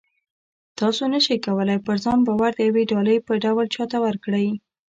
[0.77, 4.47] تاسې نه شئ کولی پر ځان باور د یوې ډالۍ په ډول چاته ورکړئ